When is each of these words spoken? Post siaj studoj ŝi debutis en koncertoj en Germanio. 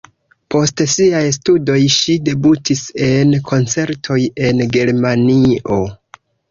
Post 0.53 0.81
siaj 0.93 1.19
studoj 1.37 1.75
ŝi 1.97 2.17
debutis 2.31 2.83
en 3.11 3.37
koncertoj 3.53 4.21
en 4.49 4.69
Germanio. 4.79 5.81